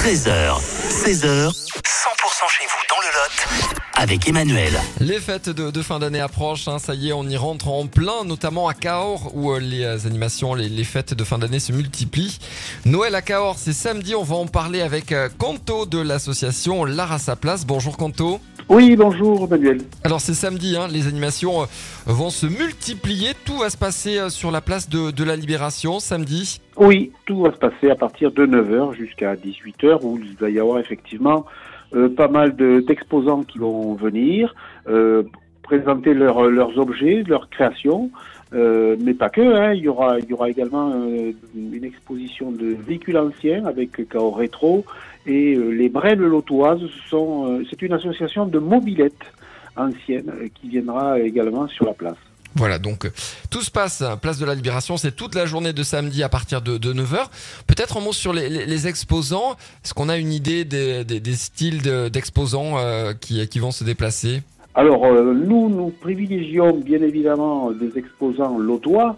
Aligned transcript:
13h, 0.00 0.56
16h, 0.88 1.50
100% 1.50 1.52
chez 2.48 2.64
vous 2.64 2.82
dans 2.88 3.00
le 3.02 3.08
Lot 3.12 3.80
avec 4.00 4.26
Emmanuel. 4.26 4.72
Les 4.98 5.20
fêtes 5.20 5.50
de, 5.50 5.70
de 5.70 5.82
fin 5.82 5.98
d'année 5.98 6.20
approchent, 6.20 6.68
hein, 6.68 6.78
ça 6.78 6.94
y 6.94 7.10
est, 7.10 7.12
on 7.12 7.24
y 7.24 7.36
rentre 7.36 7.68
en 7.68 7.86
plein, 7.86 8.24
notamment 8.24 8.66
à 8.66 8.72
Cahors 8.72 9.30
où 9.34 9.52
euh, 9.52 9.60
les 9.60 9.84
euh, 9.84 10.06
animations, 10.06 10.54
les, 10.54 10.70
les 10.70 10.84
fêtes 10.84 11.12
de 11.12 11.22
fin 11.22 11.36
d'année 11.36 11.60
se 11.60 11.72
multiplient. 11.72 12.38
Noël 12.86 13.14
à 13.14 13.20
Cahors, 13.20 13.58
c'est 13.58 13.74
samedi, 13.74 14.14
on 14.14 14.22
va 14.22 14.36
en 14.36 14.46
parler 14.46 14.80
avec 14.80 15.12
euh, 15.12 15.28
Canto 15.36 15.84
de 15.84 15.98
l'association 15.98 16.86
L'Art 16.86 17.12
à 17.12 17.18
sa 17.18 17.36
place. 17.36 17.66
Bonjour 17.66 17.98
Canto. 17.98 18.40
Oui, 18.72 18.94
bonjour 18.96 19.48
Manuel. 19.48 19.78
Alors 20.04 20.20
c'est 20.20 20.32
samedi, 20.32 20.76
hein, 20.76 20.86
les 20.88 21.08
animations 21.08 21.62
euh, 21.62 21.66
vont 22.06 22.30
se 22.30 22.46
multiplier, 22.46 23.30
tout 23.44 23.58
va 23.58 23.68
se 23.68 23.76
passer 23.76 24.16
euh, 24.18 24.28
sur 24.28 24.52
la 24.52 24.60
place 24.60 24.88
de, 24.88 25.10
de 25.10 25.24
la 25.24 25.34
Libération 25.34 25.98
samedi. 25.98 26.60
Oui, 26.76 27.10
tout 27.26 27.42
va 27.42 27.50
se 27.52 27.58
passer 27.58 27.90
à 27.90 27.96
partir 27.96 28.30
de 28.30 28.46
9h 28.46 28.94
jusqu'à 28.94 29.34
18h 29.34 29.98
où 30.02 30.18
il 30.18 30.36
va 30.36 30.50
y 30.50 30.60
avoir 30.60 30.78
effectivement 30.78 31.46
euh, 31.94 32.08
pas 32.14 32.28
mal 32.28 32.54
de- 32.54 32.78
d'exposants 32.86 33.42
qui 33.42 33.58
vont 33.58 33.94
venir 33.96 34.54
euh, 34.88 35.24
présenter 35.70 36.14
leurs 36.14 36.42
leurs 36.50 36.78
objets, 36.78 37.22
leurs 37.26 37.48
créations, 37.48 38.10
euh, 38.52 38.96
mais 39.04 39.14
pas 39.14 39.30
que. 39.30 39.40
Hein, 39.40 39.72
il, 39.74 39.82
y 39.84 39.88
aura, 39.88 40.48
également 40.48 40.90
euh, 40.90 41.32
une 41.54 41.84
exposition 41.84 42.50
de 42.50 42.74
véhicules 42.88 43.16
anciens 43.16 43.64
avec 43.66 43.90
Chaos 44.08 44.32
Rétro 44.32 44.84
et 45.26 45.54
euh, 45.54 45.70
les 45.70 45.88
Brènes 45.88 46.26
Lotoises. 46.34 46.86
sont, 47.08 47.30
euh, 47.46 47.64
C'est 47.70 47.82
une 47.82 47.92
association 47.92 48.46
de 48.46 48.58
mobilettes 48.58 49.26
anciennes 49.76 50.30
euh, 50.30 50.48
qui 50.56 50.68
viendra 50.68 51.20
également 51.20 51.68
sur 51.68 51.84
la 51.86 51.94
place. 51.94 52.16
Voilà, 52.56 52.80
donc 52.80 53.04
euh, 53.04 53.12
tout 53.48 53.62
se 53.62 53.70
passe, 53.70 54.00
euh, 54.02 54.16
place 54.16 54.38
de 54.38 54.44
la 54.44 54.56
Libération, 54.56 54.96
c'est 54.96 55.14
toute 55.14 55.36
la 55.36 55.46
journée 55.46 55.72
de 55.72 55.84
samedi 55.84 56.24
à 56.24 56.28
partir 56.28 56.62
de, 56.62 56.78
de 56.78 56.92
9h. 56.92 57.28
Peut-être 57.68 57.96
un 57.96 58.00
mot 58.00 58.12
sur 58.12 58.32
les, 58.32 58.88
exposants. 58.88 59.56
Est-ce 59.84 59.94
qu'on 59.94 60.08
a 60.08 60.16
une 60.16 60.32
idée 60.32 60.64
des, 60.64 61.34
styles 61.36 61.82
de- 61.82 62.08
d'exposants 62.08 62.78
euh, 62.78 63.12
qui 63.14 63.58
vont 63.60 63.70
se 63.70 63.84
déplacer? 63.84 64.42
Alors, 64.74 65.04
euh, 65.04 65.34
nous, 65.34 65.68
nous 65.68 65.90
privilégions 65.90 66.76
bien 66.76 67.02
évidemment 67.02 67.72
des 67.72 67.98
exposants 67.98 68.56
lotois. 68.56 69.16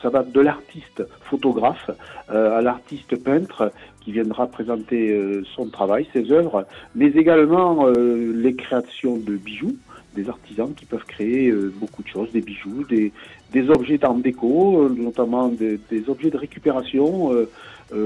Ça 0.00 0.08
va 0.08 0.22
de 0.22 0.40
l'artiste 0.40 1.02
photographe 1.28 1.90
euh, 2.30 2.58
à 2.58 2.62
l'artiste 2.62 3.22
peintre 3.22 3.70
qui 4.00 4.12
viendra 4.12 4.46
présenter 4.46 5.12
euh, 5.12 5.42
son 5.54 5.66
travail, 5.68 6.06
ses 6.12 6.30
œuvres, 6.30 6.66
mais 6.94 7.06
également 7.08 7.86
euh, 7.86 8.32
les 8.34 8.54
créations 8.54 9.16
de 9.16 9.36
bijoux, 9.36 9.76
des 10.14 10.28
artisans 10.28 10.72
qui 10.74 10.84
peuvent 10.86 11.06
créer 11.06 11.48
euh, 11.48 11.72
beaucoup 11.76 12.02
de 12.02 12.08
choses, 12.08 12.30
des 12.32 12.42
bijoux, 12.42 12.84
des, 12.88 13.12
des 13.52 13.70
objets 13.70 13.98
d'art 13.98 14.14
déco, 14.14 14.84
euh, 14.84 14.94
notamment 14.96 15.48
des, 15.48 15.78
des 15.90 16.08
objets 16.08 16.30
de 16.30 16.38
récupération 16.38 17.30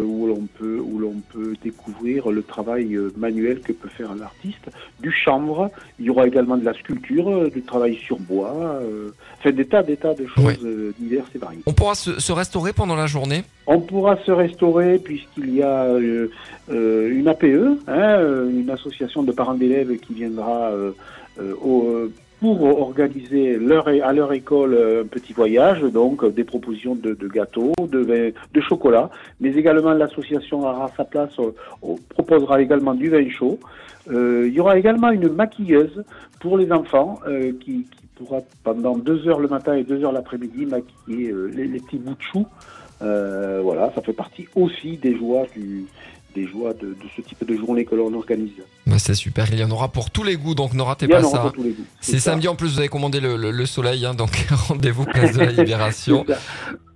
où 0.05 0.27
l'on 0.27 0.47
peut 0.59 0.79
où 0.79 0.99
l'on 0.99 1.17
peut 1.33 1.55
découvrir 1.63 2.31
le 2.31 2.43
travail 2.43 2.95
euh, 2.97 3.11
manuel 3.17 3.61
que 3.61 3.73
peut 3.73 3.89
faire 3.89 4.11
un 4.11 4.21
artiste, 4.21 4.69
du 5.01 5.11
chanvre, 5.11 5.71
il 5.99 6.07
y 6.07 6.11
aura 6.11 6.27
également 6.27 6.57
de 6.57 6.65
la 6.65 6.75
sculpture, 6.75 7.29
euh, 7.29 7.51
du 7.51 7.63
travail 7.63 7.97
sur 7.97 8.19
bois, 8.19 8.53
euh, 8.83 9.11
enfin 9.39 9.53
des 9.53 9.65
tas, 9.67 9.83
des 9.83 9.97
tas 9.97 10.15
de 10.15 10.27
choses 10.27 10.59
euh, 10.65 10.93
diverses 10.99 11.31
et 11.35 11.39
variées. 11.39 11.61
On 11.67 11.73
pourra 11.73 11.95
se, 11.95 12.21
se 12.21 12.33
restaurer 12.33 12.73
pendant 12.73 12.97
la 12.97 13.07
journée 13.07 13.45
On 13.67 13.81
pourra 13.81 14.17
se 14.25 14.31
restaurer 14.33 14.99
puisqu'il 14.99 15.55
y 15.55 15.63
a 15.63 15.85
euh, 15.85 16.29
euh, 16.71 17.11
une 17.11 17.29
APE, 17.29 17.45
hein, 17.87 17.93
euh, 18.19 18.51
une 18.51 18.71
association 18.71 19.23
de 19.23 19.33
parents 19.33 19.55
d'élèves 19.55 19.97
qui 19.99 20.15
viendra 20.15 20.71
euh, 20.71 20.91
euh, 21.41 21.55
au- 21.63 22.09
pour 22.41 22.63
organiser 22.81 23.57
leur, 23.57 23.89
à 23.89 24.13
leur 24.13 24.33
école 24.33 24.75
un 25.03 25.07
petit 25.07 25.33
voyage, 25.33 25.81
donc 25.83 26.25
des 26.33 26.45
propositions 26.45 26.95
de, 26.95 27.15
de 27.15 27.29
gâteaux, 27.29 27.73
de, 27.81 27.99
vin- 27.99 28.33
de 28.55 28.61
chocolat, 28.61 29.11
mais 29.41 29.51
également 29.57 29.93
l'association 29.93 30.67
à 30.69 30.91
sa 30.97 31.05
place 31.05 31.37
euh, 31.41 31.95
proposera 32.11 32.61
également 32.63 32.95
du 32.95 33.09
vin 33.09 33.29
chaud. 33.29 33.59
Euh, 34.11 34.47
il 34.47 34.55
y 34.55 34.61
aura 34.61 34.79
également 34.79 35.11
une 35.11 35.29
maquilleuse 35.29 36.05
pour 36.41 36.57
les 36.57 36.71
enfants 36.73 37.19
euh, 37.27 37.53
qui, 37.61 37.83
qui 37.83 38.07
pourra 38.17 38.39
pendant 38.65 38.97
deux 38.97 39.27
heures 39.29 39.41
le 39.41 39.49
matin 39.49 39.75
et 39.75 39.83
deux 39.85 40.03
heures 40.05 40.13
l'après-midi 40.13 40.65
maquiller 40.67 41.31
euh, 41.31 41.51
les, 41.55 41.67
les 41.67 41.81
petits 41.81 41.99
bouts 41.99 42.15
de 42.15 42.23
choux. 42.33 42.47
Euh, 43.03 43.61
voilà, 43.63 43.93
ça 43.95 44.01
fait 44.03 44.13
partie 44.13 44.47
aussi 44.57 44.97
des 44.97 45.15
joies 45.17 45.47
du, 45.55 45.85
des 46.35 46.47
joies 46.47 46.73
de, 46.75 46.89
de 46.89 47.09
ce 47.17 47.21
type 47.23 47.45
de 47.45 47.55
journée 47.57 47.85
que 47.85 47.95
l'on 47.95 48.13
organise. 48.15 48.63
C'est 48.99 49.15
super, 49.15 49.47
il 49.53 49.59
y 49.59 49.65
en 49.65 49.71
aura 49.71 49.89
pour 49.89 50.11
tous 50.11 50.23
les 50.25 50.37
goûts, 50.37 50.55
donc 50.55 50.75
ne 50.75 50.83
ratez 50.83 51.07
pas 51.09 51.23
ça. 51.31 51.53
C'est 52.01 52.19
samedi 52.21 52.49
en 52.49 52.55
plus, 52.57 52.73
vous 52.75 52.79
avez 52.79 52.89
commandé 52.89 53.21
le, 53.21 53.37
le- 53.37 53.51
le 53.51 53.67
soleil, 53.67 54.05
hein, 54.05 54.15
donc 54.15 54.47
rendez-vous 54.69 55.05
place 55.05 55.33
de 55.33 55.41
la 55.41 55.53
Libération 55.53 56.25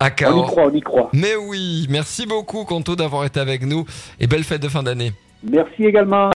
On 0.01 0.07
y 0.45 0.47
croit, 0.47 0.65
on 0.67 0.75
y 0.75 0.81
croit. 0.81 1.11
Mais 1.13 1.37
oui, 1.37 1.87
merci 1.89 2.27
beaucoup 2.27 2.65
Canto 2.65 2.97
d'avoir 2.97 3.25
été 3.25 3.41
avec 3.41 3.63
nous 3.65 3.85
et 4.21 4.27
belle 4.27 4.45
fête 4.45 4.63
de 4.63 4.69
fin 4.69 4.83
d'année. 4.83 5.13
Merci 5.51 5.85
également. 5.87 6.29